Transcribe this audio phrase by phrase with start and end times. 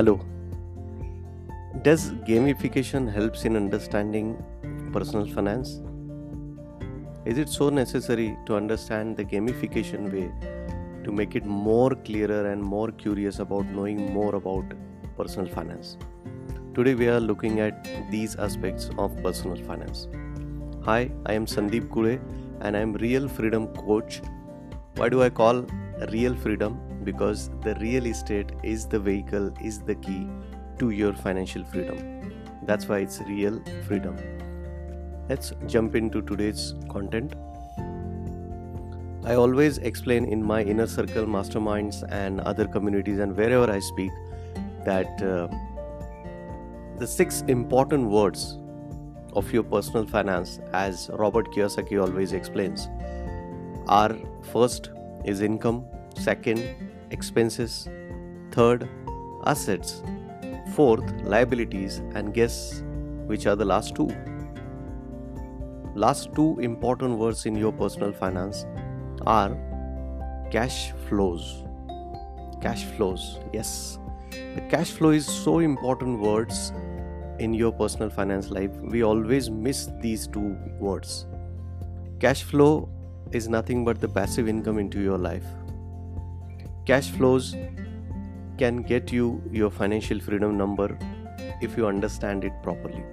[0.00, 0.18] Hello.
[1.82, 4.28] Does gamification helps in understanding
[4.94, 5.82] personal finance?
[7.26, 10.32] Is it so necessary to understand the gamification way
[11.04, 14.64] to make it more clearer and more curious about knowing more about
[15.18, 15.98] personal finance?
[16.74, 20.08] Today we are looking at these aspects of personal finance.
[20.86, 22.18] Hi, I am Sandeep Kule
[22.62, 24.22] and I am Real Freedom Coach.
[24.94, 25.66] Why do I call
[26.10, 26.80] Real Freedom?
[27.04, 30.28] Because the real estate is the vehicle, is the key
[30.78, 32.32] to your financial freedom.
[32.62, 34.16] That's why it's Real Freedom.
[35.28, 37.34] Let's jump into today's content.
[39.24, 44.10] I always explain in my inner circle masterminds and other communities and wherever I speak
[44.84, 45.48] that uh,
[46.98, 48.58] the six important words
[49.34, 52.88] of your personal finance, as Robert Kiyosaki always explains,
[53.88, 54.16] are
[54.52, 54.90] first
[55.24, 55.84] is income,
[56.16, 56.64] second,
[57.10, 57.88] expenses,
[58.50, 58.88] third,
[59.44, 60.02] assets,
[60.74, 62.82] fourth, liabilities, and guess
[63.26, 64.10] which are the last two.
[65.94, 68.64] Last two important words in your personal finance
[69.26, 69.56] are
[70.50, 71.64] cash flows.
[72.60, 73.98] Cash flows, yes.
[74.30, 76.72] The cash flow is so important words
[77.38, 78.70] in your personal finance life.
[78.82, 81.26] We always miss these two words.
[82.20, 82.88] Cash flow
[83.32, 85.44] is nothing but the passive income into your life.
[86.90, 87.54] Cash flows
[88.58, 90.98] can get you your financial freedom number
[91.62, 93.04] if you understand it properly.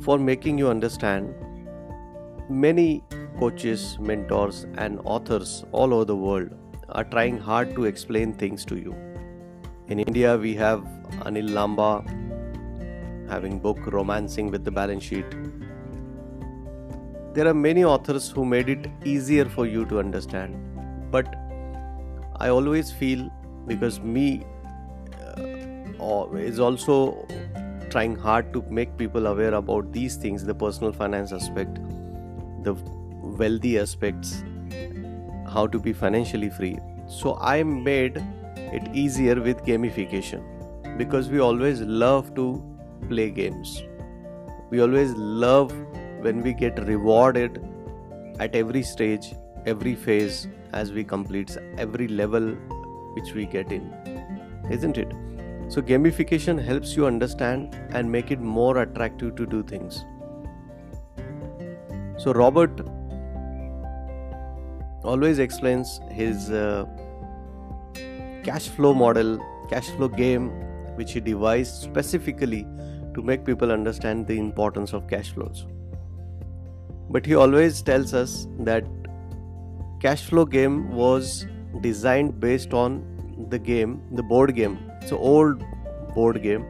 [0.00, 1.34] For making you understand,
[2.48, 3.02] many
[3.40, 6.50] coaches, mentors, and authors all over the world
[6.90, 8.94] are trying hard to explain things to you.
[9.88, 10.82] In India, we have
[11.26, 11.90] Anil Lamba
[13.28, 15.26] having book Romancing with the Balance Sheet.
[17.34, 20.54] There are many authors who made it easier for you to understand,
[21.10, 21.34] but
[22.36, 23.30] I always feel
[23.66, 24.44] because me
[25.36, 27.26] uh, is also
[27.90, 31.74] trying hard to make people aware about these things the personal finance aspect,
[32.62, 32.74] the
[33.22, 34.44] wealthy aspects,
[35.48, 36.78] how to be financially free.
[37.08, 38.24] So I made
[38.56, 40.42] it easier with gamification
[40.96, 42.62] because we always love to
[43.08, 43.82] play games.
[44.70, 45.72] We always love
[46.20, 47.64] when we get rewarded
[48.38, 49.34] at every stage,
[49.66, 52.52] every phase as we complete every level
[53.14, 53.92] which we get in.
[54.70, 55.12] Isn't it?
[55.68, 60.04] So, gamification helps you understand and make it more attractive to do things.
[62.18, 62.80] So, Robert
[65.04, 66.86] always explains his uh,
[68.42, 69.38] cash flow model,
[69.68, 70.50] cash flow game,
[70.96, 72.66] which he devised specifically
[73.14, 75.66] to make people understand the importance of cash flows.
[77.08, 78.84] But he always tells us that
[80.00, 81.46] cash flow game was
[81.82, 82.92] designed based on
[83.50, 84.78] the game, the board game.
[85.02, 85.62] It's an old
[86.14, 86.62] board game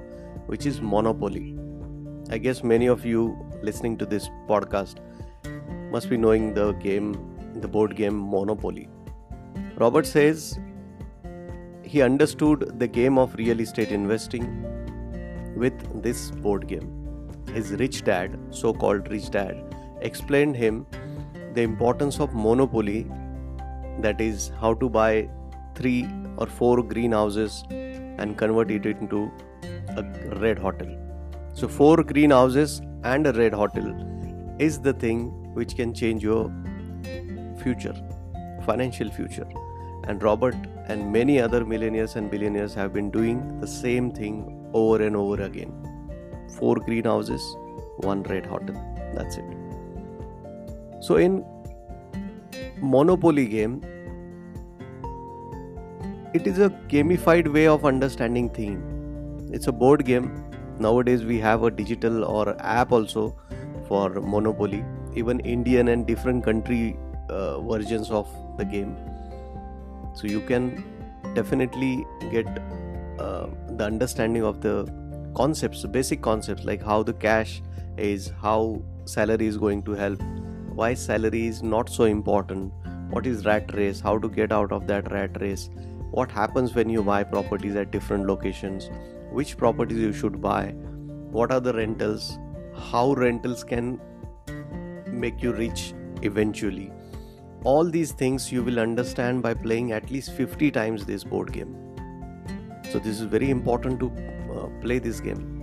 [0.47, 1.57] which is Monopoly.
[2.31, 4.97] I guess many of you listening to this podcast
[5.93, 7.15] must be knowing the game,
[7.61, 8.89] the board game Monopoly.
[9.77, 10.59] Robert says
[11.85, 14.45] he understood the game of real estate investing
[15.57, 16.89] with this board game.
[17.55, 19.63] His rich dad, so called rich dad,
[20.01, 20.85] explained him
[21.55, 23.07] the importance of monopoly
[24.01, 25.29] that is how to buy
[25.75, 29.31] three or four greenhouses and convert it into
[29.97, 30.03] a
[30.41, 30.89] red hotel.
[31.55, 33.89] So four greenhouses and a red hotel
[34.59, 36.53] is the thing which can change your
[37.63, 37.95] future
[38.65, 39.49] financial future.
[40.05, 40.57] And robert
[40.87, 45.43] and many other millionaires and billionaires have been doing the same thing over and over
[45.43, 45.73] again.
[46.59, 47.43] Four greenhouses
[47.99, 48.77] one red hotel.
[49.15, 49.60] That's it
[51.01, 51.45] so in
[52.81, 53.83] monopoly game
[56.33, 58.81] it is a gamified way of understanding thing
[59.53, 60.45] it's a board game.
[60.79, 63.37] Nowadays we have a digital or app also
[63.89, 64.85] for monopoly.
[65.15, 66.97] Even indian and different country
[67.29, 68.29] uh, versions of
[68.59, 68.97] the game.
[70.15, 70.85] So you can
[71.35, 72.47] definitely get
[73.19, 74.89] uh, the understanding of the
[75.35, 77.63] concepts basic concepts like how the cash
[77.97, 80.21] is how salary is going to help
[80.75, 82.73] why salary is not so important?
[83.11, 84.01] What is rat race?
[84.01, 85.69] How to get out of that rat race?
[86.11, 88.89] What happens when you buy properties at different locations?
[89.31, 90.75] Which properties you should buy?
[91.31, 92.39] What are the rentals?
[92.91, 94.01] How rentals can
[95.07, 96.93] make you rich eventually?
[97.65, 101.77] All these things you will understand by playing at least 50 times this board game.
[102.91, 104.07] So this is very important to
[104.53, 105.57] uh, play this game.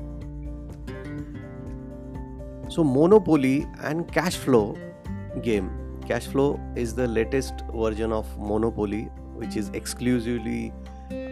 [2.69, 4.77] So monopoly and cash flow
[5.41, 5.69] game
[6.07, 10.73] cash flow is the latest version of monopoly which is exclusively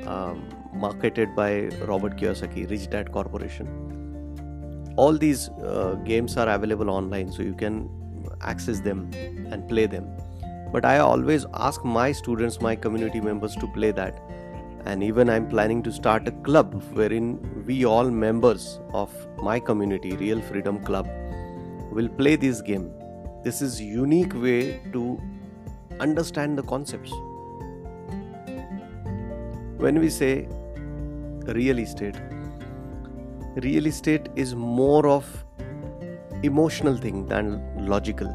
[0.06, 4.94] um, marketed by Robert Kiyosaki, Rich Dad Corporation.
[4.98, 7.90] All these uh, games are available online, so you can
[8.42, 9.10] access them
[9.52, 10.08] and play them.
[10.72, 14.22] But I always ask my students, my community members to play that.
[14.86, 19.12] And even I'm planning to start a club wherein we all members of
[19.42, 21.08] my community, Real Freedom Club,
[21.92, 22.92] will play this game.
[23.46, 25.22] This is unique way to
[26.00, 27.12] understand the concepts.
[29.78, 30.48] When we say
[31.46, 32.16] real estate,
[33.58, 35.28] real estate is more of
[36.42, 38.34] emotional thing than logical.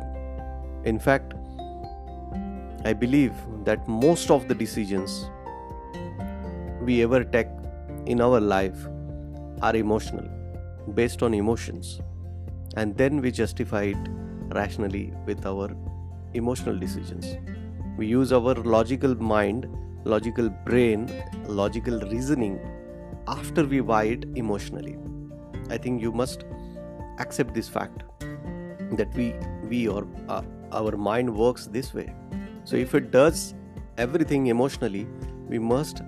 [0.84, 1.34] In fact,
[2.84, 3.34] I believe
[3.64, 5.28] that most of the decisions
[6.82, 7.48] we ever take
[8.06, 8.86] in our life
[9.60, 10.30] are emotional,
[10.94, 12.00] based on emotions,
[12.76, 14.19] and then we justify it
[14.54, 15.70] rationally with our
[16.34, 17.36] emotional decisions.
[17.96, 19.68] We use our logical mind,
[20.04, 21.10] logical brain,
[21.46, 22.60] logical reasoning
[23.26, 24.96] after we buy it emotionally.
[25.68, 26.44] I think you must
[27.18, 28.02] accept this fact
[28.96, 29.34] that we
[29.68, 30.42] we or uh,
[30.72, 32.12] our mind works this way
[32.64, 33.54] so if it does
[33.98, 35.06] everything emotionally
[35.48, 36.02] we must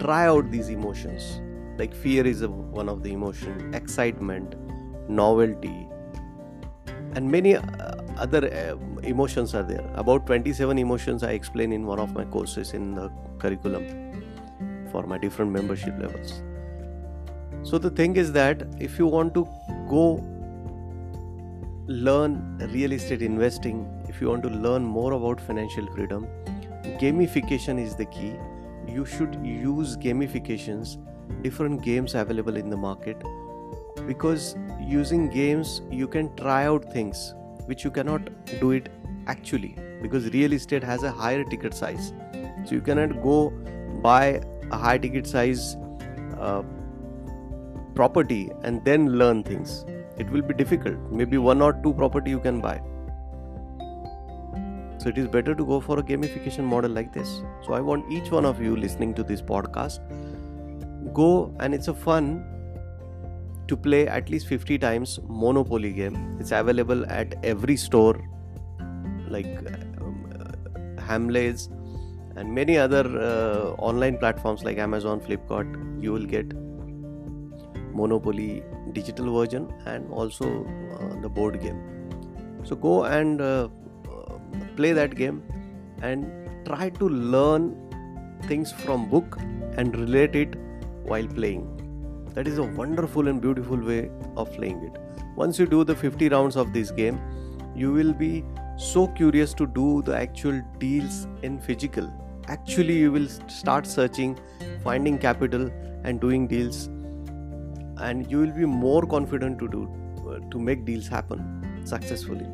[0.00, 1.40] try out these emotions
[1.78, 4.54] like fear is a, one of the emotion excitement
[5.08, 5.86] novelty
[7.14, 7.62] and many uh,
[8.16, 9.84] other uh, emotions are there.
[9.94, 13.86] About 27 emotions i explain in one of my courses in the curriculum
[14.90, 16.42] for my different membership levels.
[17.62, 19.46] So the thing is that if you want to
[19.88, 20.24] go
[21.86, 26.26] learn real estate investing if you want to learn more about financial freedom
[26.98, 28.34] gamification is the key.
[28.86, 30.96] You should use gamifications
[31.42, 33.22] different games available in the market
[34.08, 37.34] because using games you can try out things
[37.66, 38.88] which you cannot do it
[39.26, 39.76] actually.
[40.02, 42.12] Because real estate has a higher ticket size.
[42.64, 43.50] So you cannot go
[44.02, 44.40] buy
[44.70, 45.76] a high ticket size
[46.38, 46.62] uh,
[47.94, 49.84] property and then learn things.
[50.16, 50.96] It will be difficult.
[51.10, 52.80] Maybe one or two property you can buy.
[54.98, 57.42] So it is better to go for a gamification model like this.
[57.66, 60.00] So I want each one of you listening to this podcast
[61.14, 62.44] go and it's a fun
[63.68, 66.36] to play at least 50 times Monopoly game.
[66.40, 68.20] It's available at every store
[69.28, 69.46] like
[70.00, 71.68] um, uh, Hamleys
[72.36, 76.02] and many other uh, online platforms like Amazon, Flipkart.
[76.02, 76.52] You will get
[77.92, 78.62] Monopoly
[78.92, 80.64] digital version and also
[81.00, 81.80] uh, the board game.
[82.64, 83.68] So go and uh,
[84.76, 85.42] play that game
[86.02, 86.26] and
[86.64, 87.76] try to learn
[88.44, 89.38] things from book
[89.76, 90.54] and relate it
[91.04, 91.66] while playing
[92.38, 94.98] that is a wonderful and beautiful way of playing it.
[95.34, 97.20] Once you do the 50 rounds of this game
[97.74, 98.44] you will be
[98.76, 102.06] so curious to do the actual deals in physical.
[102.46, 104.38] Actually you will start searching
[104.84, 105.68] finding capital
[106.04, 106.86] and doing deals.
[108.06, 109.82] And you will be more confident to do
[110.28, 112.46] uh, to make deals happen successfully.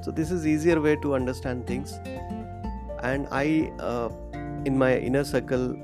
[0.00, 1.92] So this is easier way to understand things.
[3.02, 4.08] And i uh,
[4.64, 5.74] in my inner circle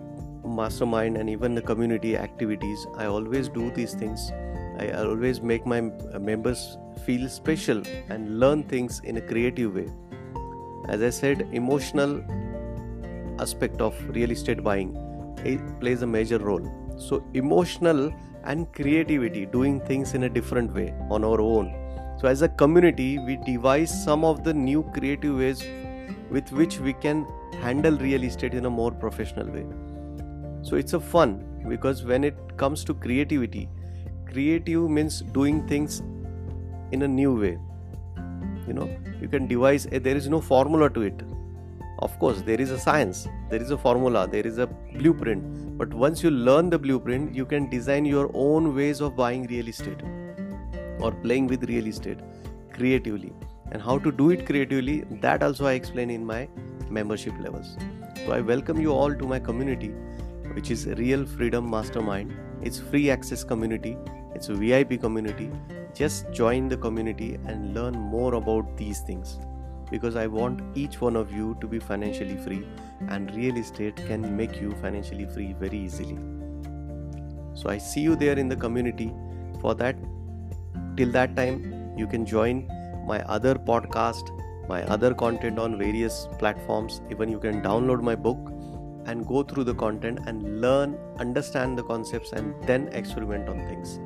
[0.45, 4.33] mastermind and even the community activities i always do these things.
[4.79, 5.81] I always make my
[6.19, 9.89] members feel special and learn things in a creative way.
[10.89, 12.25] As i said emotional
[13.39, 14.97] aspect of real estate buying
[15.45, 16.65] it plays a major role.
[16.97, 18.13] So emotional
[18.45, 21.73] and creativity doing things in a different way on our own.
[22.21, 25.65] So, as a community, we devise some of the new creative ways
[26.31, 27.27] with which we can
[27.61, 29.67] handle real estate in a more professional way.
[30.63, 33.69] So, it's a fun because when it comes to creativity,
[34.31, 36.01] creative means doing things
[36.93, 37.59] in a new way.
[38.67, 38.89] You know,
[39.21, 41.23] you can devise, a, there is no formula to it.
[41.99, 45.79] Of course, there is a science, there is a formula, there is a blueprint.
[45.79, 49.69] But once you learn the blueprint, you can design your own ways of buying real
[49.69, 50.03] estate
[51.01, 52.21] or playing with real estate
[52.73, 53.33] creatively
[53.73, 56.41] and how to do it creatively that also i explain in my
[56.99, 57.77] membership levels
[58.25, 59.93] so i welcome you all to my community
[60.55, 62.37] which is real freedom mastermind.
[62.63, 63.97] It's free access community.
[64.35, 65.51] It's a vip community.
[65.95, 69.39] Just join the community and learn more about these things.
[69.91, 72.67] Because i want each one of you to be financially free
[73.09, 76.19] and real estate can make you financially free very easily.
[77.55, 79.13] So i see you there in the community.
[79.61, 79.97] For that
[80.97, 82.67] till that time you can join
[83.07, 84.33] my other podcast
[84.69, 87.01] my other content on various platforms.
[87.11, 88.39] Even you can download my book
[89.07, 94.01] and go through the content and learn understand the concepts and then experiment on things.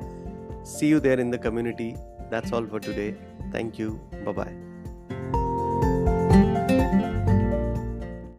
[0.63, 1.95] See you there in the community.
[2.29, 3.15] That's all for today.
[3.51, 3.99] Thank you.
[4.25, 4.66] Bye bye